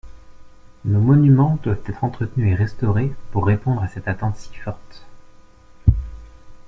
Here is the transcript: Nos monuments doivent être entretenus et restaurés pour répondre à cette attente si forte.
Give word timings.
Nos 0.83 0.99
monuments 0.99 1.59
doivent 1.61 1.83
être 1.85 2.03
entretenus 2.03 2.53
et 2.53 2.55
restaurés 2.55 3.13
pour 3.31 3.45
répondre 3.45 3.83
à 3.83 3.87
cette 3.87 4.07
attente 4.07 4.35
si 4.35 4.51
forte. 4.55 5.05